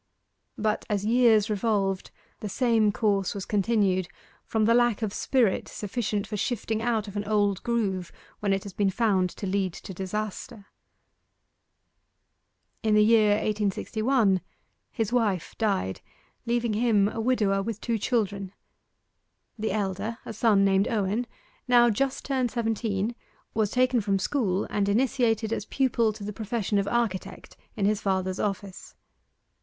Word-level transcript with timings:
But 0.57 0.83
as 0.89 1.05
years 1.05 1.47
revolved, 1.47 2.09
the 2.39 2.49
same 2.49 2.91
course 2.91 3.35
was 3.35 3.45
continued 3.45 4.07
from 4.43 4.65
the 4.65 4.73
lack 4.73 5.03
of 5.03 5.13
spirit 5.13 5.67
sufficient 5.67 6.25
for 6.25 6.37
shifting 6.37 6.81
out 6.81 7.07
of 7.07 7.15
an 7.15 7.23
old 7.25 7.61
groove 7.61 8.11
when 8.39 8.51
it 8.51 8.63
has 8.63 8.73
been 8.73 8.89
found 8.89 9.29
to 9.29 9.45
lead 9.45 9.73
to 9.73 9.93
disaster. 9.93 10.65
In 12.81 12.95
the 12.95 13.03
year 13.03 13.33
1861 13.33 14.41
his 14.91 15.13
wife 15.13 15.53
died, 15.59 16.01
leaving 16.47 16.73
him 16.73 17.07
a 17.07 17.21
widower 17.21 17.61
with 17.61 17.79
two 17.79 17.99
children. 17.99 18.53
The 19.59 19.71
elder, 19.71 20.17
a 20.25 20.33
son 20.33 20.65
named 20.65 20.87
Owen, 20.87 21.27
now 21.67 21.91
just 21.91 22.25
turned 22.25 22.49
seventeen, 22.49 23.13
was 23.53 23.69
taken 23.69 24.01
from 24.01 24.17
school, 24.17 24.63
and 24.71 24.89
initiated 24.89 25.53
as 25.53 25.65
pupil 25.65 26.11
to 26.13 26.23
the 26.23 26.33
profession 26.33 26.79
of 26.79 26.87
architect 26.87 27.55
in 27.75 27.85
his 27.85 28.01
father's 28.01 28.39
office. 28.39 28.95